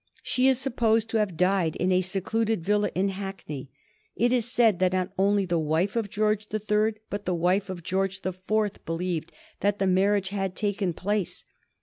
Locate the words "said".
4.51-4.79